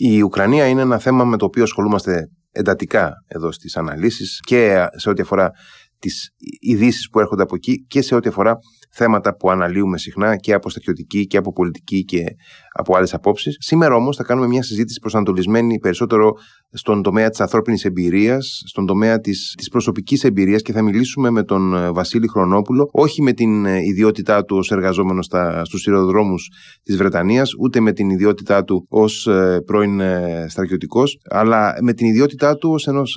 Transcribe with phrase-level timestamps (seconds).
[0.00, 5.10] Η Ουκρανία είναι ένα θέμα με το οποίο ασχολούμαστε εντατικά εδώ στις αναλύσεις και σε
[5.10, 5.50] ό,τι αφορά
[5.98, 8.58] τις ειδήσεις που έρχονται από εκεί και σε ό,τι αφορά
[8.90, 12.24] θέματα που αναλύουμε συχνά και από στρατιωτική και από πολιτική και
[12.72, 13.56] από άλλες απόψεις.
[13.60, 16.32] Σήμερα όμως θα κάνουμε μια συζήτηση προσανατολισμένη περισσότερο
[16.72, 21.42] στον τομέα της ανθρώπινης εμπειρίας, στον τομέα της της προσωπικής εμπειρίας και θα μιλήσουμε με
[21.42, 25.28] τον ε, Βασίλη Χρονόπουλο, όχι με την ε, ιδιότητά του ως εργαζόμενος
[25.62, 26.34] στους σειροδρόμου
[26.82, 30.00] της Βρετανίας, ούτε με την ιδιότητά του ως ε, πρώην
[30.48, 32.70] στρατιωτικός, αλλά με την ιδιότητά του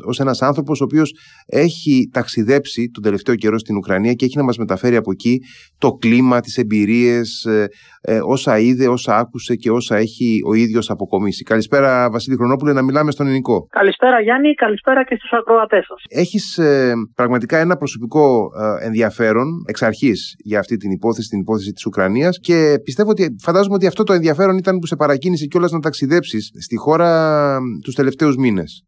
[0.05, 1.13] ως ένας άνθρωπος ο οποίος
[1.45, 5.39] έχει ταξιδέψει τον τελευταίο καιρό στην Ουκρανία και έχει να μας μεταφέρει από εκεί
[5.77, 7.67] το κλίμα, τις εμπειρίες, ε,
[8.01, 11.43] ε, όσα είδε, όσα άκουσε και όσα έχει ο ίδιος αποκομίσει.
[11.43, 13.67] Καλησπέρα Βασίλη Χρονόπουλε, να μιλάμε στον ελληνικό.
[13.69, 16.03] Καλησπέρα Γιάννη, καλησπέρα και στους ακροατές σας.
[16.09, 18.49] Έχεις ε, πραγματικά ένα προσωπικό
[18.81, 23.75] ενδιαφέρον εξ αρχής για αυτή την υπόθεση, την υπόθεση της Ουκρανίας και πιστεύω ότι φαντάζομαι
[23.75, 28.35] ότι αυτό το ενδιαφέρον ήταν που σε παρακίνησε κιόλας να ταξιδέψεις στη χώρα τους τελευταίους
[28.35, 28.85] μήνες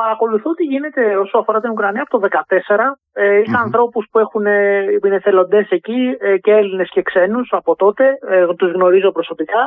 [0.00, 2.98] παρακολουθώ τι γίνεται όσο αφορά την Ουκρανία από το 2014.
[3.12, 7.48] Ε, είχα mm ανθρώπους που έχουν, ε, είναι εθελοντές εκεί ε, και Έλληνες και ξένους
[7.52, 8.04] από τότε.
[8.28, 9.62] Ε, τους γνωρίζω προσωπικά.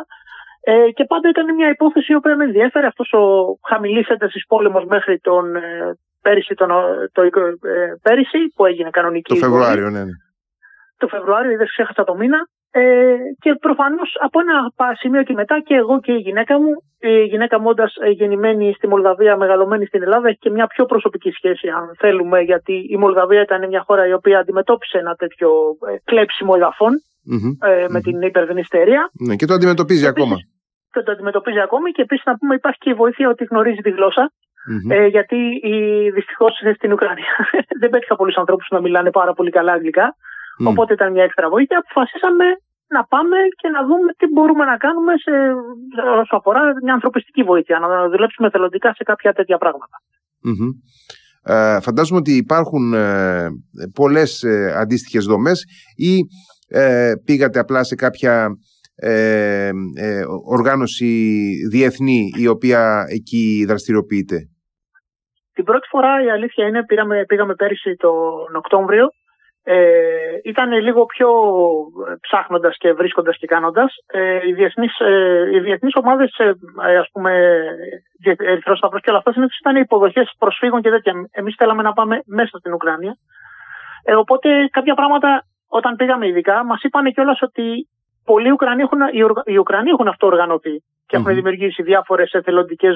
[0.64, 2.88] Ε, και πάντα ήταν μια υπόθεση η οποία με ενδιέφερε.
[2.88, 3.24] Αυτός ο
[3.70, 6.70] χαμηλής έντασης πόλεμος μέχρι τον ε, πέρυσι, τον,
[7.12, 7.32] το, ε,
[8.02, 9.34] πέρυσι, που έγινε κανονική.
[9.34, 10.04] Το Φεβρουάριο, ναι.
[10.04, 10.16] ναι.
[10.98, 12.40] Το Φεβρουάριο, δεν ξέχασα το μήνα.
[12.74, 17.24] Ε, και προφανώς από ένα σημείο και μετά και εγώ και η γυναίκα μου, η
[17.24, 21.32] γυναίκα μου όντας ε, γεννημένη στη Μολδαβία, μεγαλωμένη στην Ελλάδα, έχει και μια πιο προσωπική
[21.32, 25.50] σχέση, αν θέλουμε, γιατί η Μολδαβία ήταν μια χώρα η οποία αντιμετώπισε ένα τέτοιο
[25.90, 26.92] ε, κλέψιμο εδαφών
[27.62, 29.10] ε, με την υπερδενιστερία.
[29.28, 30.36] Ναι, και το αντιμετωπίζει ακόμα.
[30.92, 33.90] Και το αντιμετωπίζει ακόμη και επίσης να πούμε υπάρχει και η βοήθεια ότι γνωρίζει τη
[33.90, 34.32] γλώσσα.
[34.90, 35.38] Ε, γιατί
[36.14, 37.34] δυστυχώς στην Ουκρανία
[37.80, 40.16] δεν πέτυχα πολλούς ανθρώπους να μιλάνε πάρα πολύ καλά αγγλικά.
[40.62, 40.68] Mm.
[40.72, 41.78] Οπότε ήταν μια έξτρα βοήθεια.
[41.78, 42.46] Αποφασίσαμε
[42.88, 45.32] να πάμε και να δούμε τι μπορούμε να κάνουμε σε,
[46.22, 49.98] όσο αφορά μια ανθρωπιστική βοήθεια, να δουλέψουμε θελοντικά σε κάποια τέτοια πράγματα.
[50.48, 50.72] Mm-hmm.
[51.54, 53.48] Ε, φαντάζομαι ότι υπάρχουν ε,
[53.94, 56.20] πολλές ε, αντίστοιχες δομές ή
[56.68, 58.50] ε, πήγατε απλά σε κάποια
[58.96, 61.14] ε, ε, οργάνωση
[61.72, 64.38] διεθνή η οποία εκεί δραστηριοποιείται;
[65.54, 69.08] Την πρώτη φορά η αλήθεια είναι πήγαμε, πήγαμε πέρυσι τον Οκτώβριο
[69.64, 71.30] ε, ήταν λίγο πιο
[72.10, 73.96] ε, ψάχνοντας και βρίσκοντας και κάνοντας.
[74.08, 76.54] Ε, οι, διεθνείς, ε, οι διεθνείς ομάδες, ε,
[76.88, 77.32] ε ας πούμε,
[78.38, 81.14] Ερυθρός Σταυρός και όλα αυτά, ήταν υποδοχές προσφύγων και τέτοια.
[81.32, 83.16] Εμείς θέλαμε να πάμε μέσα στην Ουκρανία.
[84.04, 87.88] Ε, οπότε κάποια πράγματα όταν πήγαμε ειδικά μας είπαν κιόλας ότι
[88.26, 89.00] πολλοί Ουκρανοί έχουν,
[89.46, 90.76] οι Ουκρανοί έχουν αυτοοργανωθεί
[91.12, 92.94] και έχουν δημιουργήσει διάφορες εθελοντικές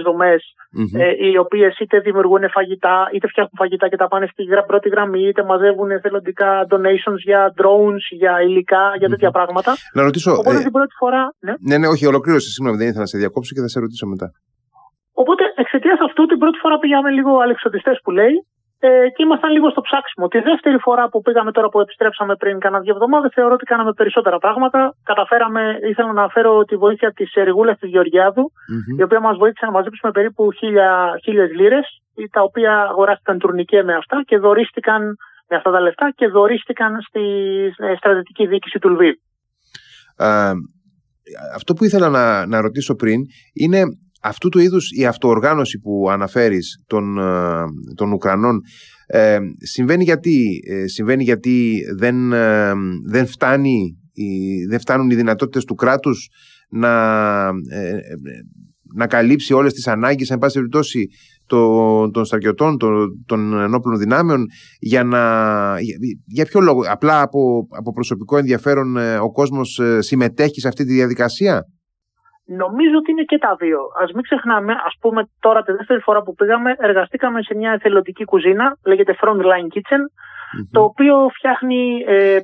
[0.97, 5.21] ε, οι οποίες είτε δημιουργούν φαγητά, είτε φτιάχνουν φαγητά και τα πάνε στην πρώτη γραμμή,
[5.27, 9.71] είτε μαζεύουν εθελοντικά donations για drones, για υλικά, για τέτοια πράγματα.
[9.93, 10.31] Να ρωτήσω.
[10.31, 11.33] Οπότε ε, την πρώτη φορά.
[11.39, 12.49] Ναι, ναι, ναι όχι, ολοκλήρωσε.
[12.49, 14.27] Συγγνώμη, δεν ήθελα να σε διακόψω και θα σε ρωτήσω μετά.
[15.13, 18.35] Οπότε εξαιτίας αυτού την πρώτη φορά πήγαμε λίγο αλεξιωτιστέ που λέει
[18.85, 20.27] ε, και ήμασταν λίγο στο ψάξιμο.
[20.27, 23.93] Τη δεύτερη φορά που πήγαμε τώρα που επιστρέψαμε πριν κάνα δύο εβδομάδες, θεωρώ ότι κάναμε
[23.93, 24.95] περισσότερα πράγματα.
[25.03, 28.51] Καταφέραμε, ήθελα να αναφέρω τη βοήθεια της Ερηγούλα της γεωργιαδου
[28.97, 30.51] η οποία μας βοήθησε να μαζέψουμε περίπου
[31.23, 31.85] χίλιες λίρες,
[32.31, 35.15] τα οποία αγοράστηκαν τουρνικέ με αυτά και δωρίστηκαν
[35.49, 37.21] με αυτά τα λεφτά και δωρίστηκαν στη
[37.77, 39.15] ε, στρατιωτική διοίκηση του Λβίβ.
[41.55, 43.19] αυτό που ήθελα να, να ρωτήσω πριν
[43.53, 43.81] είναι
[44.25, 47.63] αυτού του είδους η αυτοοργάνωση που αναφέρεις των, ε,
[47.95, 48.61] των Ουκρανών
[49.07, 52.73] ε, συμβαίνει γιατί, ε, συμβαίνει γιατί δεν, ε,
[53.05, 53.97] δεν, φτάνει,
[54.69, 56.29] δεν φτάνουν οι δυνατότητες του κράτους
[56.69, 57.51] να,
[58.95, 61.07] να καλύψει όλες τις ανάγκες, εν πάση περιπτώσει,
[61.45, 64.45] των, των στρατιωτών, των, των ενόπλων δυνάμεων
[64.79, 65.19] για να...
[65.79, 70.93] Για, για ποιο λόγο, απλά από, από προσωπικό ενδιαφέρον ο κόσμος συμμετέχει σε αυτή τη
[70.93, 71.63] διαδικασία;
[72.45, 73.79] Νομίζω ότι είναι και τα δύο.
[73.79, 78.23] Α μην ξεχνάμε, ας πούμε, τώρα τη δεύτερη φορά που πήγαμε, εργαστήκαμε σε μια εθελοντική
[78.25, 80.01] κουζίνα, λέγεται Frontline Kitchen,
[80.71, 82.03] το οποίο φτιάχνει.
[82.07, 82.39] Ε,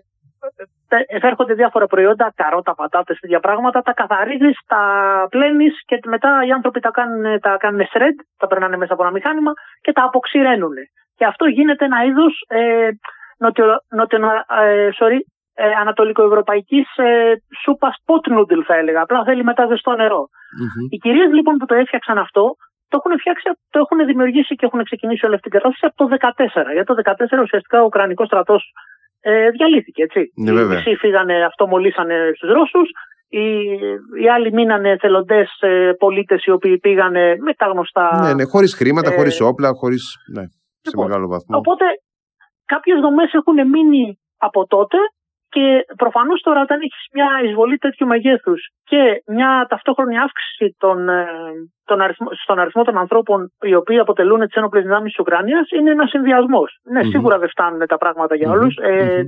[1.07, 4.83] έρχονται διάφορα προϊόντα, καρότα, πατάτες, τέτοια πράγματα, τα καθαρίζεις, τα
[5.29, 9.11] πλένεις και μετά οι άνθρωποι τα κάνουν, τα κάνουν shred, τα περνάνε μέσα από ένα
[9.11, 9.51] μηχάνημα
[9.81, 10.73] και τα αποξηραίνουν.
[11.15, 12.89] Και αυτό γίνεται ένα είδος ε,
[13.37, 14.19] νοτιο, νοτιο,
[14.63, 15.19] ε, sorry,
[15.63, 19.01] ε, ανατολικοευρωπαϊκής ε, σούπας pot noodle, θα έλεγα.
[19.01, 19.93] Απλά θέλει μετά ζεστό
[20.89, 22.55] Οι κυρίες λοιπόν που το έφτιαξαν αυτό,
[22.91, 26.05] το έχουν, φτιάξει, το έχουν δημιουργήσει και έχουν ξεκινήσει όλη αυτή την κατάσταση από το
[26.67, 26.73] 2014.
[26.73, 26.95] Γιατί το
[27.39, 28.63] 2014 ουσιαστικά ο Ουκρανικός στρατός
[29.19, 30.01] ε, διαλύθηκε.
[30.03, 30.21] Έτσι.
[30.35, 32.89] Ναι, οι μισοί φύγανε, αυτό μολύσανε στους Ρώσους.
[33.27, 33.47] Οι,
[34.21, 38.19] οι άλλοι μείνανε εθελοντές ε, πολίτες οι οποίοι πήγανε με τα γνωστά.
[38.21, 40.03] Ναι, ναι, χωρίς χρήματα, ε, χωρίς όπλα, χωρίς.
[40.35, 41.57] Ναι, σε λοιπόν, μεγάλο βαθμό.
[41.57, 41.85] Οπότε
[42.65, 44.97] κάποιες δομές έχουν μείνει από τότε
[45.55, 51.25] Και προφανώς τώρα, όταν έχεις μια εισβολή τέτοιου μεγέθους και μια ταυτόχρονη αύξηση των, ε,
[51.85, 55.91] των αριθμο, στον αριθμό των ανθρώπων οι οποίοι αποτελούν τις ένοπλες δυνάμεις της Ουκρανίας, είναι
[55.91, 56.79] ένας συνδυασμός.
[56.83, 59.21] Ναι, σίγουρα δεν φτάνουν τα πράγματα για ολου Ε,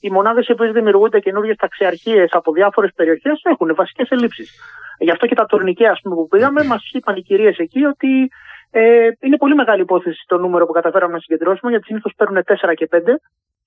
[0.00, 4.60] οι μονάδες οι οποίες δημιουργούνται καινούργιες ταξιαρχίες από διάφορες περιοχές έχουν βασικές ελλείψεις.
[4.98, 8.28] Γι' αυτό και τα τουρνικέ που πήγαμε, μας είπαν οι κυρίες εκεί ότι
[8.70, 12.74] ε, είναι πολύ μεγάλη υπόθεση το νούμερο που καταφέραμε να συγκεντρώσουμε, γιατί συνήθως παίρνουν 4
[12.74, 12.96] και 5.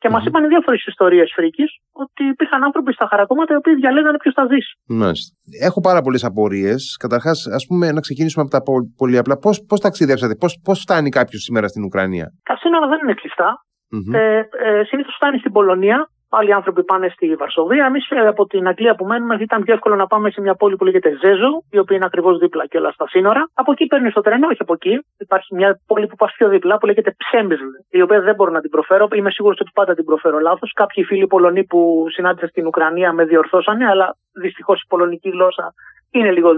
[0.01, 0.11] Και mm-hmm.
[0.11, 4.45] μα είπαν διάφορες ιστορίες φρίκης ότι υπήρχαν άνθρωποι στα χαρακόμματα οι οποίοι διαλέγανε ποιος θα
[4.51, 4.71] ζήσει.
[4.87, 5.29] Μάλιστα.
[5.67, 6.81] Έχω πάρα πολλές απορίες.
[7.03, 8.61] Καταρχάς, ας πούμε, να ξεκινήσουμε από τα
[9.01, 9.35] πολύ απλά.
[9.67, 10.35] Πώς ταξιδέψατε,
[10.67, 13.49] πώς φτάνει κάποιος σήμερα στην Ουκρανία; Τα σύνορα δεν είναι κλειστά.
[13.93, 14.13] Mm-hmm.
[14.19, 15.97] Ε, ε, Συνήθως φτάνει στην Πολωνία,
[16.33, 17.85] Άλλοι άνθρωποι πάνε στη Βαρσοβία.
[17.85, 20.75] Εμείς ε, από την Αγγλία που μένουμε ήταν πιο εύκολο να πάμε σε μια πόλη
[20.75, 23.49] που λέγεται Ζέζο, η οποία είναι ακριβώς δίπλα και όλα στα σύνορα.
[23.53, 24.99] Από εκεί παίρνεις το τρένο, όχι από εκεί.
[25.17, 28.61] Υπάρχει μια πόλη που πας πιο δίπλα που λέγεται Ψέμπιζλ, η οποία δεν μπορώ να
[28.61, 29.07] την προφέρω.
[29.11, 30.71] Είμαι σίγουρος ότι πάντα την προφέρω λάθος.
[30.73, 35.73] Κάποιοι φίλοι Πολωνοί που συνάντησα στην Ουκρανία με διορθώσανε, αλλά δυστυχώς η πολωνική γλώσσα
[36.11, 36.49] είναι λίγο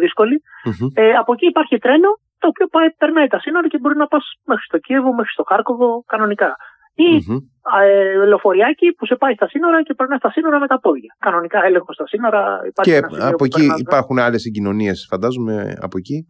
[0.93, 2.09] Ε, από εκεί υπάρχει τρένο
[2.39, 5.43] το οποίο πάει, περνάει τα σύνορα και μπορεί να πας μέχρι στο Κίεβο, μέχρι στο
[5.43, 6.55] Χάρκοβο κανονικά
[6.95, 8.27] ή mm-hmm.
[8.27, 11.15] λεωφοριάκι που σε πάει στα σύνορα και περνάς στα σύνορα με τα πόδια.
[11.19, 12.59] Κανονικά έλεγχο στα σύνορα.
[12.81, 16.25] Και από εκεί υπάρχουν άλλες συγκοινωνίες, φαντάζομαι, από εκεί;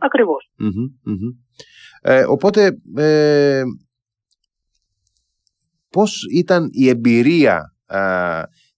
[2.01, 3.62] Ε, οπότε, ε,
[5.89, 7.74] πώς ήταν η εμπειρία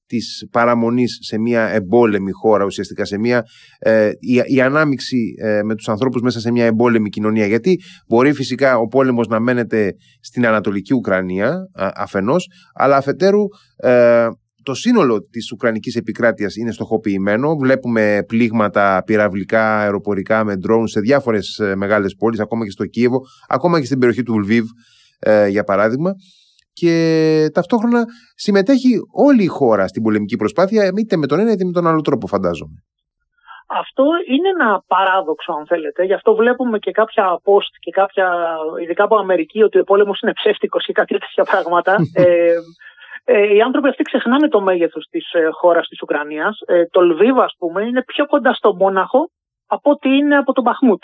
[0.07, 3.43] της παραμονής σε μια εμπόλεμη χώρα ουσιαστικά σε μια,
[3.79, 8.33] ε, η, η ανάμιξη ε, με τους ανθρώπους μέσα σε μια εμπόλεμη κοινωνία γιατί μπορεί
[8.33, 13.43] φυσικά ο πόλεμος να μένεται στην Ανατολική Ουκρανία αφενός αλλά αφετέρου
[13.75, 14.27] ε,
[14.63, 17.55] το σύνολο της Ουκρανικής επικράτειας είναι στοχοποιημένο.
[17.55, 23.79] Βλέπουμε πλήγματα πυραυλικά, αεροπορικά με drones σε διάφορες μεγάλες πόλεις, ακόμα και στο Κίεβο, ακόμα
[23.79, 24.65] και στην περιοχή του Λβίβ,
[25.49, 26.11] για παράδειγμα
[26.79, 26.93] και
[27.53, 28.01] ταυτόχρονα
[28.35, 28.91] συμμετέχει
[29.27, 32.27] όλη η χώρα στην πολεμική προσπάθεια, είτε με τον ένα είτε με τον άλλο τρόπο,
[32.27, 32.77] φαντάζομαι.
[33.67, 36.03] Αυτό είναι ένα παράδοξο, αν θέλετε.
[36.03, 38.27] Γι' αυτό βλέπουμε και κάποια post και κάποια,
[38.83, 41.95] ειδικά από Αμερική, ότι ο πόλεμος είναι ψεύτικος και κάτι τέτοια πράγματα.
[42.23, 42.53] ε,
[43.27, 46.59] ε, οι άνθρωποι αυτοί ξεχνάνε το μέγεθος της ε, χώρας της Ουκρανίας.
[46.65, 49.29] Ε, το Λβίβ, ας πούμε, είναι πιο κοντά στο Μόναχο
[49.67, 51.01] από ότι είναι από τον Μπαχμούτ.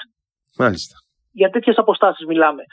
[0.58, 0.96] Μάλιστα.
[1.32, 2.64] Για τέτοιες αποστάσεις μιλάμε.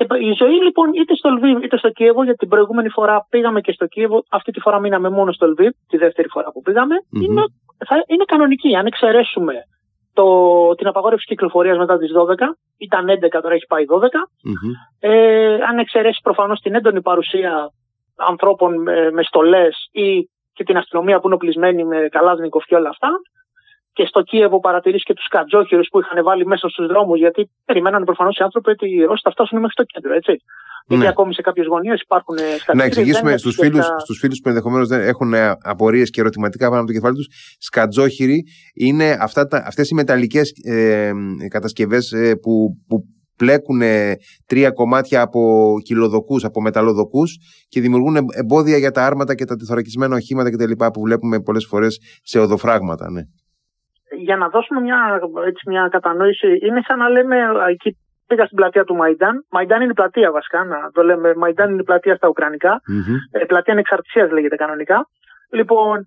[0.00, 3.60] Και η ζωή λοιπόν είτε στο Λβίβ είτε στο Κίεβο, γιατί την προηγούμενη φορά πήγαμε
[3.60, 6.94] και στο Κίεβο, αυτή τη φορά μείναμε μόνο στο Λβίβ, τη δεύτερη φορά που πήγαμε,
[6.98, 7.22] mm-hmm.
[7.22, 7.44] είναι,
[7.86, 8.76] θα, είναι κανονική.
[8.76, 9.54] Αν εξαιρέσουμε
[10.12, 10.26] το,
[10.74, 12.34] την απαγόρευση κυκλοφορίας μετά τις 12,
[12.78, 14.02] ήταν 11, τώρα έχει πάει 12.
[14.02, 14.72] Mm-hmm.
[15.00, 17.70] Ε, αν εξαιρέσει προφανώς την έντονη παρουσία
[18.16, 22.88] ανθρώπων με, με στολές ή και την αστυνομία που είναι οπλισμένη με καλάζνικοφ και όλα
[22.88, 23.08] αυτά,
[24.00, 28.04] και στο Κίεβο παρατηρήσει και τους κατζόχυρου που είχαν βάλει μέσα στους δρόμους, γιατί περιμέναν
[28.04, 30.32] προφανώς οι άνθρωποι ότι οι Ρώσοι θα φτάσουν μέχρι το κέντρο, έτσι.
[30.32, 30.96] Ναι.
[30.96, 32.76] Γιατί ακόμη σε κάποιες γωνίες υπάρχουν σκατζόχυροι.
[32.76, 35.32] Να εξηγήσουμε στους φίλου στους φίλους που ενδεχομένως δεν έχουν
[35.72, 37.28] απορίες και ερωτηματικά πάνω από το κεφάλι τους.
[37.58, 38.44] Σκατζόχυροι
[38.74, 39.16] είναι
[39.64, 41.10] αυτές οι μεταλλικές ε,
[41.48, 42.52] κατασκευές ε, που,
[42.88, 42.96] που
[43.36, 43.80] πλέκουν
[44.46, 45.40] τρία κομμάτια από
[45.84, 47.38] κυλοδοκούς, από μεταλλοδοκούς
[47.68, 50.72] και δημιουργούν εμπόδια για τα άρματα και τα τεθωρακισμένα οχήματα κτλ.
[50.92, 53.10] που βλέπουμε πολλές φορές σε οδοφράγματα.
[53.10, 53.22] Ναι
[54.16, 57.36] για να δώσουμε μια, έτσι, μια κατανόηση, είναι σαν να λέμε
[57.68, 57.96] εκεί
[58.26, 59.46] πήγα στην πλατεία του Μαϊντάν.
[59.50, 61.34] Μαϊντάν είναι η πλατεία βασικά, να το λέμε.
[61.34, 63.46] Μαϊντάν είναι η πλατεία στα ουκρανικα mm-hmm.
[63.46, 65.06] πλατεία ανεξαρτησίας λέγεται κανονικά.
[65.50, 66.06] Λοιπόν,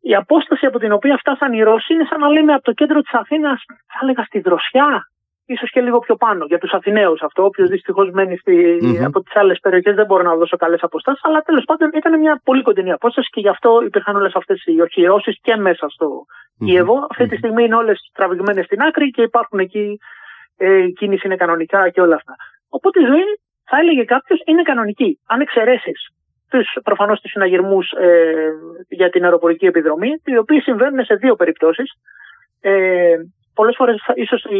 [0.00, 3.00] η απόσταση από την οποία φτάσαν οι Ρώσοι είναι σαν να λέμε από το κέντρο
[3.00, 5.06] της Αθήνας, θα έλεγα στη Δροσιά,
[5.46, 7.44] ίσως και λίγο πιο πάνω για τους Αθηναίους αυτό.
[7.44, 9.04] Όποιο δυστυχώς μένει στη, mm-hmm.
[9.04, 11.24] από τις άλλες περιοχές δεν μπορώ να δώσω καλές αποστάσεις.
[11.24, 14.80] Αλλά τέλος πάντων ήταν μια πολύ κοντινή απόσταση και γι' αυτό υπήρχαν όλες αυτές οι
[14.80, 16.66] οχυρώσει και μέσα στο mm-hmm.
[16.66, 17.06] Κιέβο.
[17.10, 19.98] Αυτή τη στιγμή είναι όλες τραβηγμένες στην άκρη και υπάρχουν εκεί.
[20.56, 22.34] Ε, η κίνηση είναι κανονικά και όλα αυτά.
[22.68, 23.24] Οπότε η ζωή,
[23.64, 25.18] θα έλεγε κάποιος, είναι κανονική.
[25.26, 26.08] Αν εξαιρέσεις
[26.82, 28.52] προφανώς τους συναγερμούς ε,
[28.88, 31.92] για την αεροπορική επιδρομή, οι οποίοι συμβαίνουν σε δύο περιπτώσεις.
[32.60, 33.16] Ε,
[33.54, 34.58] πολλές φορές ίσως οι,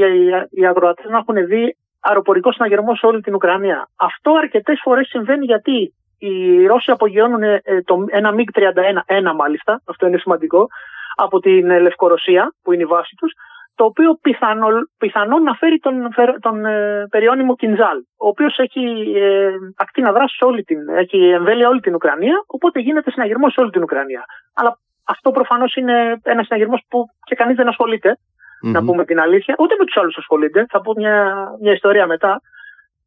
[0.50, 3.88] οι αγροατές να έχουν δει αεροπορικό συναγερμό σε όλη την Ουκρανία.
[3.96, 10.06] Αυτό αρκετές φορές συμβαίνει γιατί οι Ρώσοι απογειώνουν ε, το, ένα MiG-31, ένα μάλιστα, αυτό
[10.06, 10.66] είναι σημαντικό,
[11.14, 13.32] από την Λευκορωσία, που είναι η βάση τους,
[13.74, 14.68] το οποίο πιθανό,
[14.98, 15.94] πιθανόν να φέρει τον,
[16.40, 21.68] τον ε, περιώνυμο Κινζάλ, ο οποίος έχει ε, ακτίνα δράση σε όλη την, έχει εμβέλεια
[21.68, 24.24] όλη την Ουκρανία, οπότε γίνεται συναγερμό σε όλη την Ουκρανία.
[24.54, 28.18] Αλλά αυτό προφανώς είναι ένα συναγερμό που και κανείς δεν ασχολείται
[28.62, 28.70] mm-hmm.
[28.70, 29.54] να πούμε την αλήθεια.
[29.58, 30.66] Ούτε με τους άλλους ασχολείται.
[30.68, 32.40] Θα πω μια, μια ιστορία μετά.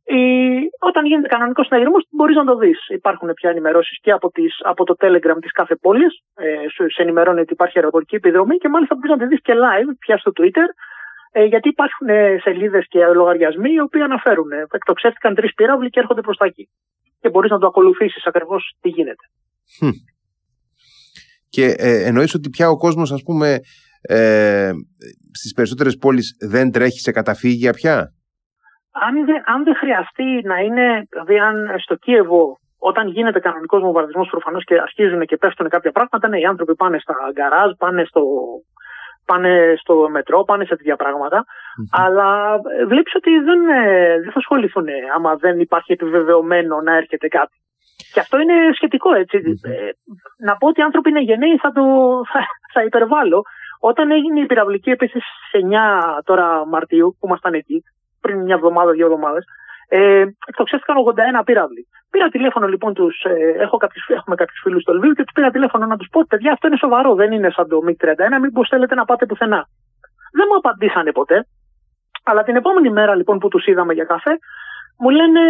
[0.08, 0.24] Η,
[0.80, 2.88] όταν γίνεται κανονικό συναγερμός, μπορείς να το δεις.
[2.88, 6.22] Υπάρχουν πια ενημερώσεις και από, τις, από το Telegram της κάθε πόλης.
[6.36, 9.96] Ε, σε ενημερώνει ότι υπάρχει αεροπορική επιδρομή και μάλιστα μπορείς να τη δεις και live
[10.00, 10.68] πια στο Twitter.
[11.32, 14.52] Ε, γιατί υπάρχουν ε, σελίδες και λογαριασμοί οι οποίοι αναφέρουν.
[14.52, 16.70] Ε, εκτοξεύτηκαν τρεις πύραυλοι και έρχονται προς τα εκεί.
[17.22, 19.26] Και μπορείς να το ακολουθήσεις ακριβώς τι γίνεται.
[21.50, 23.60] Και ε, εννοείς ότι πια ο κόσμος, ας πούμε,
[24.08, 24.72] ε,
[25.32, 27.96] στις περισσότερες πόλεις δεν τρέχει σε καταφύγια πια;
[28.92, 34.30] Αν δεν, αν δεν χρειαστεί να είναι, δηλαδή αν στο Κίεβο όταν γίνεται κανονικός βομβαρδισμός
[34.30, 38.22] προφανώς και αρχίζουν και πέφτουν κάποια πράγματα, ναι, οι άνθρωποι πάνε στα γκαράζ, πάνε στο,
[39.26, 40.98] πάνε στο μετρό, πάνε σε τέτοια
[41.92, 47.28] Αλλά ε, βλέπεις ότι δεν, ε, δεν θα ασχοληθούν άμα δεν υπάρχει επιβεβαιωμένο να έρχεται
[47.28, 47.58] κάτι.
[48.14, 49.38] Και αυτό είναι σχετικό έτσι.
[49.62, 49.90] Ε,
[50.46, 51.84] να πω ότι οι άνθρωποι είναι γενναίοι θα, το,
[52.32, 52.40] θα,
[52.74, 53.42] θα υπερβάλλω.
[53.80, 55.20] Όταν έγινε η πυραυλική επίση
[55.52, 57.84] 9 τώρα Μαρτίου, που ήμασταν εκεί,
[58.22, 59.46] πριν μια εβδομάδα, δύο εβδομάδες,
[59.90, 61.88] ε, εκτοξεύτηκαν 81 πύραυλοι.
[62.10, 63.24] Πήρα τηλέφωνο λοιπόν τους.
[63.24, 63.34] Ε,
[63.66, 66.52] έχω κάποιους, έχουμε κάποιους φίλους στο Λβίου και τους πήρα τηλέφωνο να τους πω: Παιδιά,
[66.52, 67.16] αυτό είναι σοβαρό.
[67.16, 68.40] Δεν είναι σαν το MiG-31.
[68.42, 69.68] Μήπως θέλετε να πάτε πουθενά.
[70.32, 71.48] Δεν μου απαντήσανε ποτέ.
[72.24, 74.38] Αλλά την επόμενη μέρα λοιπόν που τους είδαμε για καφέ,
[75.00, 75.42] μου λένε: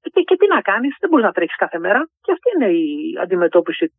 [0.00, 2.08] και, και τι να κάνεις, δεν μπορείς να τρέξεις κάθε μέρα.
[2.22, 3.92] Και αυτή είναι η αντιμετώπιση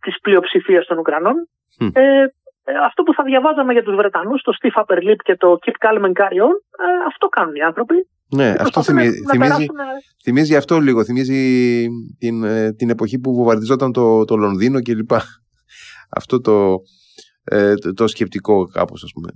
[0.00, 1.48] της πλειοψηφίας των Ουκρανών.
[1.92, 2.24] Ε,
[2.64, 5.76] ε, αυτό που θα διαβάζαμε για τους Βρετανούς, το Steve Upper Lip και το Keep
[5.84, 7.94] Calm and Carry On, ε, αυτό κάνουν οι άνθρωποι.
[8.34, 9.66] Ναι, αυτό θυμίζει, θυμίζει,
[10.22, 11.04] θυμίζει, αυτό λίγο.
[11.04, 11.86] Θυμίζει
[12.18, 15.10] την, ε, την εποχή που βομβαρδιζόταν το, το Λονδίνο κλπ.
[16.18, 16.76] Αυτό το,
[17.44, 19.28] ε, το, σκεπτικό κάπως ας πούμε.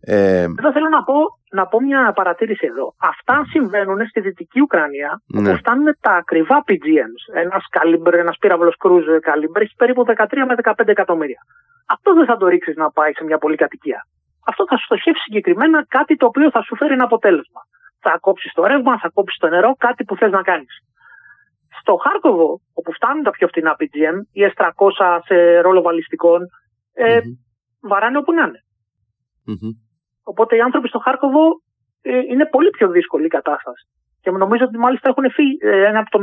[0.00, 1.14] Ε, Εδώ θέλω να πω,
[1.50, 2.94] να πω μια παρατήρηση εδώ.
[2.98, 5.48] Αυτά συμβαίνουν στη Δυτική Ουκρανία ναι.
[5.48, 7.22] όπου φτάνουν τα ακριβά PGMs.
[7.42, 11.40] Ένας, καλύμπρ, ένας πύραυλος κρούζ καλύμπρ έχει περίπου 13 με 15 εκατομμύρια.
[11.86, 14.06] Αυτό δεν θα το ρίξεις να πάει σε μια πολυκατοικία.
[14.46, 17.60] Αυτό θα στοχεύσει συγκεκριμένα κάτι το οποίο θα σου φέρει ένα αποτέλεσμα.
[18.00, 20.74] Θα κόψεις το ρεύμα, θα κόψεις το νερό, κάτι που θες να κάνεις.
[21.80, 26.40] Στο Χάρκοβο, όπου φτάνουν τα πιο φτηνά PGM, οι S300 σε ρόλο βαλιστικών,
[26.94, 27.20] ε,
[27.90, 28.60] βαράνε όπου να ειναι
[30.22, 31.44] Οπότε οι άνθρωποι στο Χάρκοβο
[32.02, 33.86] ε, είναι πολύ πιο δύσκολη η κατάσταση.
[34.22, 36.18] Και νομίζω ότι μάλιστα έχουν φύγει ε, ένα από, το,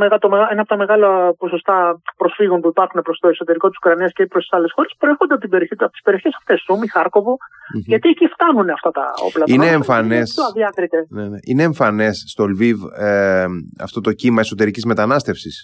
[0.51, 4.43] ένα από τα μεγάλα ποσοστά προσφύγων που υπάρχουν προς το εσωτερικό της Ουκρανίας και προς
[4.43, 5.47] τις άλλες χώρες προέρχονται από,
[5.85, 7.89] από τις περιοχές αυτές, Σούμι, Χάρκοβο, mm-hmm.
[7.91, 9.43] γιατί εκεί φτάνουν αυτά τα όπλα.
[9.47, 10.21] Είναι εμφανέ.
[11.09, 11.37] Ναι, ναι.
[11.49, 13.45] Είναι εμφανές στο Λβίβ ε,
[13.79, 15.55] αυτό το κύμα εσωτερικής μετανάστευσης;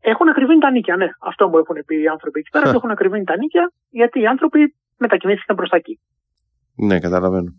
[0.00, 1.06] Έχουν ακριβήνει τα νίκια, ναι.
[1.20, 2.70] Αυτό μου έχουν πει οι άνθρωποι εκεί πέρα.
[2.70, 6.00] έχουν ακριβήνει τα νίκια, γιατί οι άνθρωποι μετακινήθηκαν προς τα εκεί.
[6.74, 7.52] Ναι, καταλαβαίνω.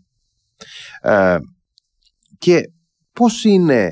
[1.00, 1.36] Ε,
[2.38, 2.60] και
[3.12, 3.88] πώς είναι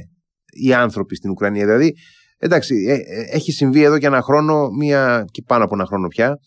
[0.47, 1.65] οι άνθρωποι στην Ουκρανία.
[1.65, 1.95] Δηλαδή,
[2.39, 6.09] εντάξει, ε, ε, έχει συμβεί εδώ και ένα χρόνο, μία, και πάνω από ένα χρόνο
[6.09, 6.39] πια,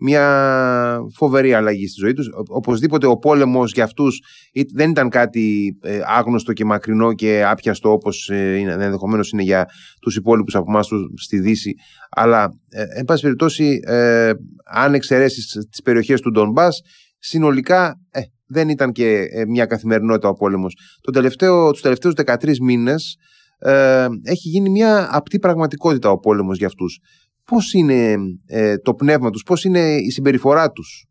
[0.00, 2.28] μια φοβερή αλλαγή στη ζωή τους.
[2.48, 4.22] Οπωσδήποτε ο πόλεμος για αυτούς
[4.74, 9.66] δεν ήταν κάτι ε, άγνωστο και μακρινό και άπιαστο όπως είναι, ενδεχομένως είναι για
[10.00, 10.88] τους υπόλοιπους από εμάς
[11.22, 11.74] στη Δύση.
[12.10, 12.48] Αλλά,
[12.96, 14.32] εν πάση περιπτώσει, ε,
[14.64, 16.80] αν εξαιρέσεις τις περιοχές του Ντονμπάς,
[17.18, 18.00] συνολικά
[18.50, 20.76] δεν ήταν και ε, μια καθημερινότητα ο πόλεμος.
[21.00, 23.16] Το τελευταίο, τους τελευταίους 13 μήνες
[23.58, 27.00] ε, έχει γίνει μια απτή πραγματικότητα ο πόλεμος για αυτούς.
[27.44, 28.14] Πώς είναι
[28.46, 31.06] ε, το πνεύμα τους, πώς είναι η συμπεριφορά τους;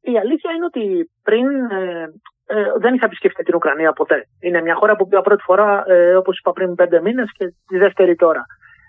[0.00, 2.12] Η αλήθεια είναι ότι πριν ε,
[2.46, 4.28] ε, δεν είχα επισκεφτεί την Ουκρανία ποτέ.
[4.40, 7.78] Είναι μια χώρα που πήγα πρώτη φορά, ε, όπως είπα πριν πέντε μήνες και τη
[7.78, 8.44] δεύτερη τώρα.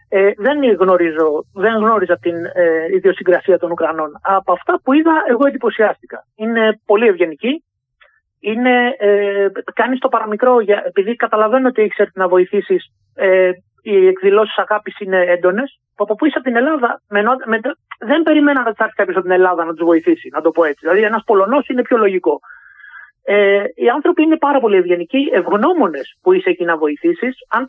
[0.10, 4.12] Ε, δεν, γνωρίζω, δεν γνώριζα την ε, ιδιοσυγκρασία των Ουκρανών.
[4.22, 6.28] Από αυτά που είδα, εγώ εντυπωσιάστηκα.
[6.36, 7.64] Είναι πολύ ευγενικοί,
[8.40, 13.52] είναι, ε, κάνεις το παραμικρό, για, επειδή καταλαβαίνω ότι έχεις έρθει να βοηθήσεις, ε,
[13.86, 15.80] οι εκδηλώσεις αγάπης είναι έντονες.
[15.96, 17.60] Από που είσαι από την Ελλάδα, με, με,
[18.00, 20.80] δεν περιμένα να έρθει κάποιος από την Ελλάδα να τους βοηθήσει, να το πω έτσι.
[20.82, 22.40] Δηλαδή, ένας Πολωνός είναι πιο λογικό.
[23.24, 27.36] Ε, οι άνθρωποι είναι πάρα πολύ ευγενικοί, ευγνώμονες που είσαι εκεί να βοηθήσεις.
[27.50, 27.66] Αν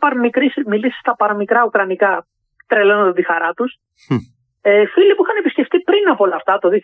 [0.65, 2.25] μιλήσεις στα παραμικρά ουκρανικά,
[2.67, 3.75] τρελαίνονται τη χαρά τους.
[4.69, 6.75] Ε, φίλοι που είχαν επισκεφτεί πριν από όλα αυτά, το 2011,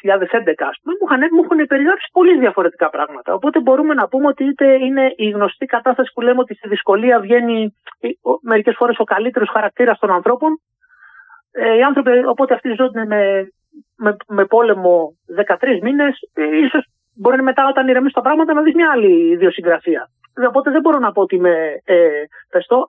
[0.71, 3.33] ας πούμε, μου είχαν, μου έχουν περιγράψει πολύ διαφορετικά πράγματα.
[3.33, 7.19] Οπότε μπορούμε να πούμε ότι είτε είναι η γνωστή κατάσταση που λέμε ότι στη δυσκολία
[7.19, 7.75] βγαίνει
[8.41, 10.59] μερικές φορές ο καλύτερος χαρακτήρας των ανθρώπων.
[11.51, 13.51] Ε, οι άνθρωποι, οπότε αυτοί ζουν με,
[13.95, 16.85] με, με πόλεμο 13 μήνες, ε, ίσως
[17.15, 20.09] μπορεί μετά όταν ηρεμήσουν τα πράγματα να δεις μια άλλη ιδιοσυγκρασία.
[20.47, 22.87] Οπότε δεν μπορώ να πω ότι είμαι ε, πεστό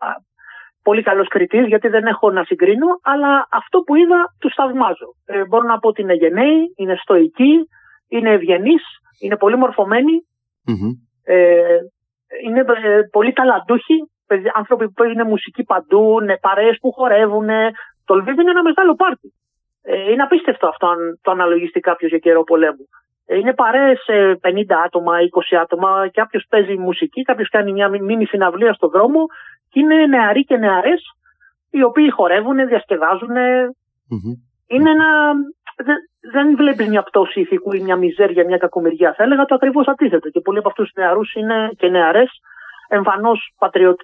[0.85, 5.09] πολύ καλός κριτής, γιατί δεν έχω να συγκρίνω, αλλά αυτό που είδα τους θαυμάζω.
[5.25, 7.55] Ε, μπορώ να πω ότι είναι γενναίοι, είναι στοικοί,
[8.09, 8.83] είναι ευγενείς,
[9.23, 9.57] είναι πολύ
[11.25, 11.79] Ε,
[12.45, 13.97] είναι ε, πολύ ταλαντούχοι,
[14.55, 17.49] άνθρωποι που παίζουν μουσική παντού, ναι, παρέε που χορεύουν.
[18.05, 19.33] Το Λβίβ είναι ένα μεγάλο πάρτι.
[19.83, 22.89] Ε, είναι απίστευτο αυτό αν το αναλογιστεί κάποιος για καιρό πολέμου.
[23.27, 24.39] Ε, είναι παρέες 50
[24.85, 25.13] άτομα,
[25.53, 30.45] 20 άτομα, κάποιος παίζει μουσική, κάποιος κάνει μια μήνυ συναυλία στον δρόμο και είναι νεαροί
[30.45, 31.03] και νεαρές
[31.71, 33.37] οι οποίοι χορεύουν, διασκεδάζουν.
[34.67, 35.09] Είναι ένα...
[36.33, 39.15] Δεν βλέπεις μια πτώση ηθικού ή μια μιζέρια, μια κακομοιριά.
[39.17, 40.29] Θα έλεγα το ακριβώς αντίθετο.
[40.29, 42.31] Και πολλοί από αυτούς τους νεαρούς είναι και νεαρές,
[42.89, 43.55] εμφανώς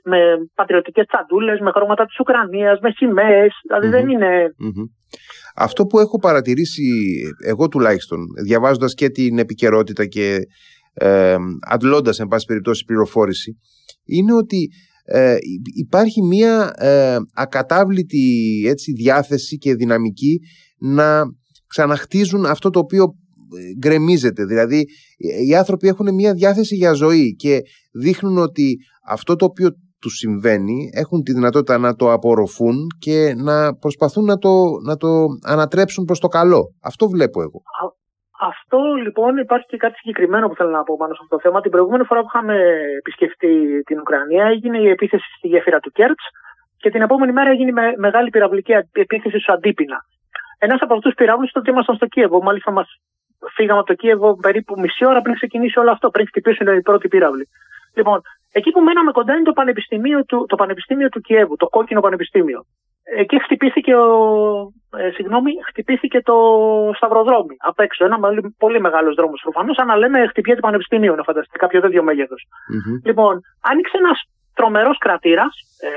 [0.04, 0.18] με
[0.54, 3.46] πατριωτικές τσαντούλες, με χρώματα της Ουκρανίας, με σημαίε.
[3.66, 4.54] δηλαδη δεν είναι
[5.56, 6.82] Αυτό που έχω παρατηρήσει
[7.46, 10.38] εγώ τουλάχιστον, διαβάζοντας και την επικαιρότητα και
[10.94, 11.36] ε,
[11.70, 13.58] αντλώντας εν πάση περιπτώσει πληροφόρηση,
[14.04, 14.68] είναι ότι
[15.12, 15.36] ε,
[15.74, 20.40] υπάρχει μία ε, ακατάβλητη έτσι, διάθεση και δυναμική
[20.78, 21.22] να
[21.66, 24.44] ξαναχτίζουν αυτό το οποίο ε, γκρεμίζεται.
[24.44, 24.84] Δηλαδή
[25.48, 27.60] οι άνθρωποι έχουν μία διάθεση για ζωή και
[27.92, 28.76] δείχνουν ότι
[29.06, 34.38] αυτό το οποίο τους συμβαίνει έχουν τη δυνατότητα να το απορροφούν και να προσπαθούν να
[34.38, 34.50] το,
[34.86, 36.74] να το ανατρέψουν προς το καλό.
[36.80, 37.62] Αυτό βλέπω εγώ.
[38.42, 41.60] Αυτό λοιπόν υπάρχει και κάτι συγκεκριμένο που θέλω να πω πάνω σε αυτό το θέμα.
[41.60, 42.56] Την προηγούμενη φορά που είχαμε
[42.98, 46.24] επισκεφτεί την Ουκρανία έγινε η επίθεση στη γέφυρα του Κέρτς
[46.76, 49.98] και την επόμενη μέρα έγινε η μεγάλη πυραυλική επίθεση στο Αντίπινα.
[50.58, 52.42] Ένας από αυτούς του πυράβλους ήταν ότι ήμασταν στο Κίεβο.
[52.42, 52.88] Μάλιστα, μας
[53.54, 57.08] φύγαμε από το Κίεβο περίπου μισή ώρα πριν ξεκινήσει όλο αυτό, πριν χτυπήσουν οι πρώτοι
[57.08, 57.48] πύραυλοι.
[57.94, 58.20] Λοιπόν,
[58.52, 62.64] εκεί που μέναμε κοντά είναι το Πανεπιστήμιο του, το Πανεπιστήμιο του Κιέβου, το κόκκινο Πανεπιστήμιο.
[63.18, 64.08] Εκεί χτυπήθηκε, ο,
[64.96, 66.36] ε, συγγνώμη, χτυπήθηκε το
[66.96, 68.04] Σταυροδρόμι απ' έξω.
[68.04, 68.18] Ένα
[68.58, 69.78] πολύ μεγάλος δρόμος προφανώς.
[69.78, 72.02] Αν λέμε χτυπιέται πανεπιστήμιο, να φανταστείτε κάποιο τέτοιο
[73.04, 74.18] Λοιπόν, άνοιξε ένας
[74.54, 75.54] τρομερός κρατήρας,
[75.86, 75.88] ε,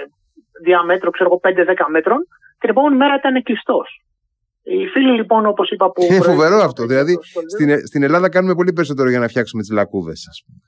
[0.63, 2.19] διαμέτρο, ξέρω εγώ, 5-10 μέτρων,
[2.59, 3.87] και την επόμενη μέρα ήταν κλειστός.
[4.63, 5.91] Οι φίλοι λοιπόν, όπως είπα.
[5.91, 6.85] Που είναι φοβερό αυτό.
[6.85, 7.19] Δηλαδή,
[7.53, 10.59] στην, στην Ελλάδα κάνουμε πολύ περισσότερο για να φτιάξουμε τις λακκούβες, ας πούμε.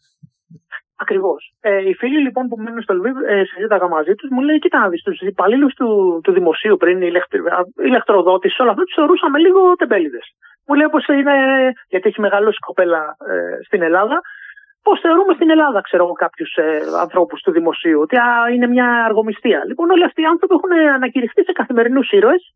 [0.98, 1.54] Ακριβώς.
[1.62, 4.80] Ε, οι φίλοι λοιπόν που μένουν στο Λβίβ, ε, συζήταγα μαζί τους, μου λέει: Κοίτα
[4.80, 7.12] να δεις, τους υπαλλήλους του, του δημοσίου πριν, η
[7.84, 10.36] ηλεκτροδότηση, όλα αυτά τους θεωρούσαμε λίγο τεμπέληδες.
[10.68, 11.36] Μου λέει πώ είναι,
[11.88, 14.22] γιατί έχει μεγαλώσει κοπέλα ε, στην Ελλάδα,
[14.84, 18.88] πώς θεωρούμε στην Ελλάδα, ξέρω εγώ, κάποιους ε, ανθρώπους του δημοσίου, ότι α, είναι μια
[19.06, 19.64] αργομιστία.
[19.68, 22.54] Λοιπόν, όλοι αυτοί οι άνθρωποι έχουν ανακηρυχθεί σε καθημερινούς ήρωες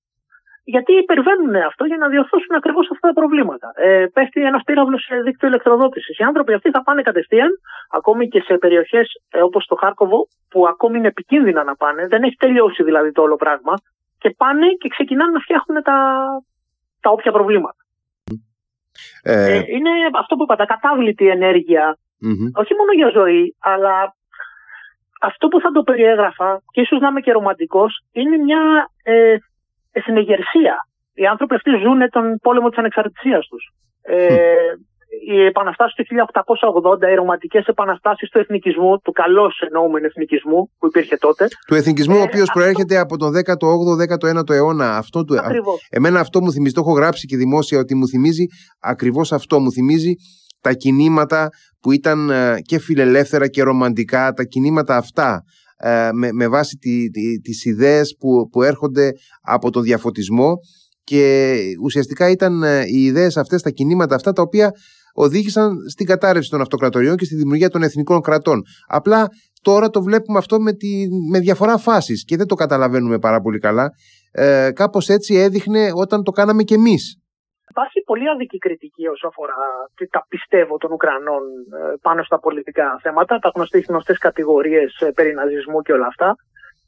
[0.76, 3.68] γιατί υπερβαίνουν αυτό για να διορθώσουν ακριβώς αυτά τα προβλήματα.
[3.76, 6.18] Ε, πέφτει ένας πύραυλος σε δίκτυο ηλεκτροδότησης.
[6.18, 7.50] Οι άνθρωποι αυτοί θα πάνε κατευθείαν,
[7.92, 12.24] ακόμη και σε περιοχές ε, όπως το Χάρκοβο, που ακόμη είναι επικίνδυνα να πάνε, δεν
[12.24, 13.74] έχει τελειώσει δηλαδή το όλο πράγμα,
[14.18, 15.98] και πάνε και ξεκινάνε να φτιάχνουν τα,
[17.02, 17.82] τα όποια προβλήματα.
[19.24, 19.54] Ε...
[19.54, 21.30] Ε, είναι αυτό που είπατε, κατάβλητη
[22.54, 24.16] όχι μόνο για ζωή, αλλά
[25.22, 29.36] αυτό που θα το περιέγραφα, και ίσως να είμαι και ρομαντικός, είναι μια ε,
[30.02, 30.76] στην εγερσία.
[31.14, 33.64] Οι άνθρωποι αυτοί ζουν τον πόλεμο της ανεξαρτησίας τους.
[34.02, 34.26] Ε,
[35.28, 41.18] οι επαναστάσεις του 1880, οι ρομαντικές επαναστάσεις του εθνικισμού, του καλώς εννοούμενου εθνικισμού που υπήρχε
[41.18, 41.48] τότε.
[41.68, 44.98] Του εθνικισμού, ε, ο οποίο προέρχεται από τον 18ο-19ο αιώνα.
[44.98, 45.36] Αυτό του,
[45.90, 48.46] εμένα αυτό μου θυμίζει, το έχω γράψει και δημόσια, ότι μου θυμίζει
[48.82, 49.60] ακριβώς αυτό.
[49.60, 50.14] Μου θυμίζει
[50.62, 51.50] τα κινήματα
[51.82, 55.50] που ήταν ε, και φιλελεύθερα και ρομαντικά, τα κινήματα αυτά ε,
[56.14, 59.12] με, με βάση τη, τη, τις ιδέες που, που έρχονται
[59.42, 60.54] από τον διαφωτισμό
[61.04, 64.72] και ουσιαστικά ήταν ε, οι ιδέες αυτές, τα κινήματα αυτά τα οποία
[65.14, 68.62] οδήγησαν στην κατάρρευση των αυτοκρατοριών και στη δημιουργία των εθνικών κρατών.
[68.88, 69.28] Απλά
[69.62, 70.88] τώρα το βλέπουμε αυτό με, τη,
[71.32, 73.90] με διαφορά φάσεις και δεν το καταλαβαίνουμε πάρα πολύ καλά.
[74.32, 77.19] Ε, κάπως έτσι έδειχνε όταν το κάναμε κι εμείς.
[77.70, 79.56] Υπάρχει πολύ αδική κριτική όσο αφορά
[80.10, 81.44] τα πιστεύω των Ουκρανών
[81.80, 86.36] ε, πάνω στα πολιτικά θέματα, τα γνωστές, γνωστές κατηγορίες ε, περί ναζισμού και όλα αυτά.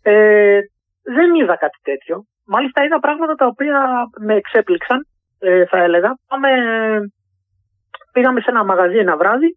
[0.01, 0.59] Ε,
[1.03, 2.23] δεν είδα κάτι τέτοιο.
[2.45, 3.77] Μάλιστα είδα πράγματα τα οποία
[4.19, 4.99] με εξέπληξαν,
[5.39, 6.17] ε, θα έλεγα.
[6.27, 6.49] Πάμε,
[8.13, 9.49] πήγαμε σε ένα μαγαζί ένα βράδυ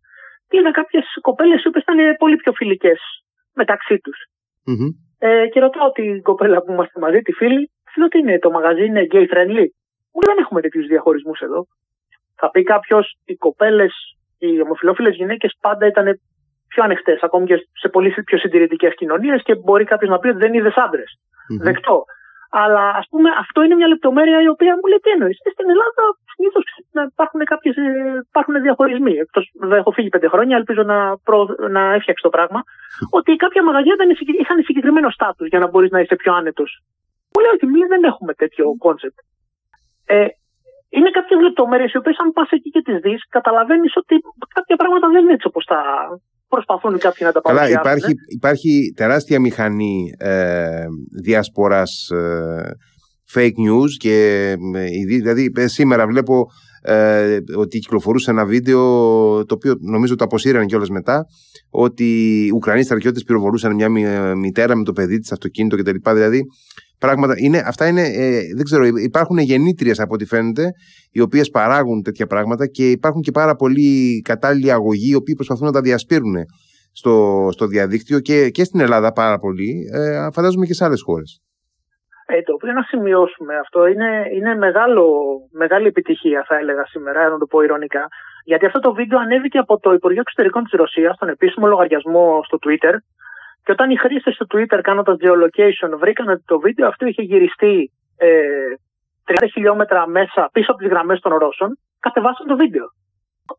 [0.49, 3.01] και είδα κάποιες κοπέλες οι οποίες ήταν πολύ πιο φιλικές
[3.55, 4.19] μεταξύ τους.
[4.69, 4.91] Mm-hmm.
[5.19, 8.85] Ε, και ρωτάω την κοπέλα που είμαστε μαζί, τη φίλη, λέω τι είναι, το μαγαζί
[8.85, 9.67] είναι gay friendly;
[10.15, 11.67] Μου δεν έχουμε τέτοιους διαχωρισμούς εδώ.
[12.37, 13.93] Θα πει κάποιος, οι κοπέλες,
[14.39, 16.21] οι ομοφυλόφιλες γυναίκες πάντα ήταν
[16.69, 20.39] πιο ανοιχτές, ακόμη και σε πολύ πιο συντηρητικές κοινωνίες και μπορεί κάποιος να πει ότι
[20.39, 21.11] δεν είδε άντρες.
[21.19, 21.65] Mm-hmm.
[21.69, 22.05] Δεκτό.
[22.63, 25.39] Αλλά ας πούμε αυτό είναι μια λεπτομέρεια η οποία μου λέει τι εννοείς.
[25.47, 26.03] Ε, στην Ελλάδα
[26.35, 26.65] συνήθως
[27.15, 27.83] υπάρχουν, κάποιες, ε,
[28.29, 29.15] υπάρχουν διαχωρισμοί.
[29.25, 31.39] Εκτός δεν έχω φύγει πέντε χρόνια, ελπίζω να, προ,
[31.77, 32.61] να έφτιαξε το πράγμα.
[33.19, 34.09] ότι κάποια μαγαζιά δεν
[34.41, 36.71] είχαν συγκεκριμένο στάτους για να μπορείς να είσαι πιο άνετος.
[37.33, 39.19] Μου λέει ότι δεν έχουμε τέτοιο concept.
[40.07, 40.27] Ε,
[40.89, 44.15] είναι κάποιες λεπτομέρειες οι οποίες, αν πας εκεί και τις δεις, καταλαβαίνεις ότι
[44.55, 45.81] κάποια πράγματα δεν είναι έτσι όπως τα
[46.49, 47.83] προσπαθούν κάποιοι να τα παρουσιάσουν.
[47.83, 50.85] Καλά, υπάρχει, υπάρχει τεράστια μηχανή ε,
[51.23, 52.71] διασποράς ε,
[53.35, 54.17] fake news και
[54.75, 56.47] ε, δηλαδή ε, σήμερα βλέπω
[56.83, 58.81] ε, ότι κυκλοφορούσε ένα βίντεο
[59.45, 61.27] το οποίο νομίζω το αποσύραν κιόλας μετά
[61.71, 62.05] ότι
[62.47, 63.89] οι Ουκρανοί στρατιώτες πυροβολούσαν μια
[64.35, 66.11] μητέρα με το παιδί της αυτοκίνητο κτλ.
[66.13, 66.45] Δηλαδή
[67.05, 67.35] πράγματα.
[67.37, 70.65] Είναι, αυτά είναι, ε, δεν ξέρω, υπάρχουν γεννήτριες από ό,τι φαίνεται,
[71.13, 75.67] οι οποίες παράγουν τέτοια πράγματα και υπάρχουν και πάρα πολλοί κατάλληλοι αγωγοί, οι οποίοι προσπαθούν
[75.67, 76.35] να τα διασπείρουν
[76.93, 77.15] στο,
[77.53, 81.31] στο διαδίκτυο και, και στην Ελλάδα πάρα πολύ, ε, φαντάζομαι και σε άλλες χώρες.
[82.27, 85.07] Ε, το οποίο να σημειώσουμε αυτό είναι, είναι μεγάλο,
[85.53, 88.09] μεγάλη επιτυχία θα έλεγα σήμερα, να το πω ηρωνικά.
[88.45, 92.59] Γιατί αυτό το βίντεο ανέβηκε από το Υπουργείο Εξωτερικών της Ρωσίας, στον επίσημο λογαριασμό στο
[92.65, 92.95] Twitter,
[93.65, 97.91] και όταν οι χρήστες του Twitter κάνοντας geolocation βρήκαν ότι το βίντεο αυτό είχε γυριστεί
[98.17, 98.29] ε,
[99.27, 102.87] 30 χιλιόμετρα μέσα πίσω από τις γραμμές των Ρώσων, κατεβάσαν το βίντεο.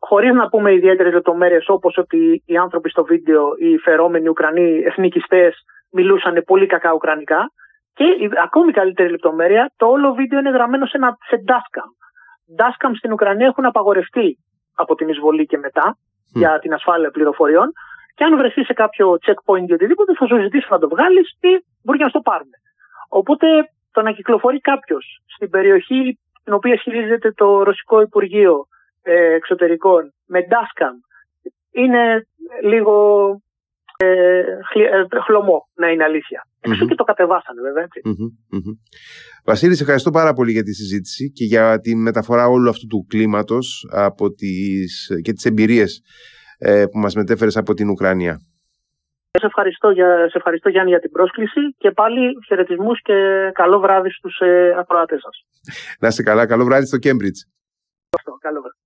[0.00, 5.64] Χωρίς να πούμε ιδιαίτερες λεπτομέρειες όπως ότι οι άνθρωποι στο βίντεο, οι φερόμενοι Ουκρανοί εθνικιστές,
[5.92, 7.50] μιλούσαν πολύ κακά Ουκρανικά.
[7.94, 11.90] Και η ακόμη καλύτερη λεπτομέρεια, το όλο βίντεο είναι γραμμένο σε, ένα, σε dashcam.
[12.58, 14.38] Dashcam στην Ουκρανία έχουν απαγορευτεί
[14.74, 15.96] από την εισβολή και μετά
[16.32, 17.72] για την ασφάλεια πληροφοριών.
[18.16, 21.52] Και αν βρεθεί σε κάποιο checkpoint ή οτιδήποτε, θα σου ζητήσει να το βγάλεις ή
[21.82, 22.52] μπορεί να το πάρουν.
[23.08, 23.46] Οπότε
[23.92, 28.66] το να κυκλοφορεί κάποιος στην περιοχή την οποία ισχυρίζεται το Ρωσικό Υπουργείο
[29.02, 30.96] ε, Εξωτερικών με Dashcam
[31.70, 32.26] είναι
[32.62, 32.96] λίγο
[33.96, 36.46] ε, ε, χλωμό να είναι αλήθεια.
[36.88, 37.88] και το κατεβάσανε βέβαια
[39.44, 43.06] Βασίλης, σε ευχαριστώ πάρα πολύ για τη συζήτηση και για τη μεταφορά όλου αυτού του
[43.08, 46.02] κλίματος από τις, και τις εμπειρίες
[46.58, 48.40] ε, που μας μετέφερες από την Ουκρανία.
[49.38, 54.10] Σε ευχαριστώ, για, σε ευχαριστώ Γιάννη για την πρόσκληση και πάλι χαιρετισμούς και καλό βράδυ
[54.10, 55.44] στους ε, ακροατές σας.
[56.00, 57.40] Να είστε καλά, καλό βράδυ στο Κέμπριτζ.
[58.40, 58.78] Καλό βράδυ.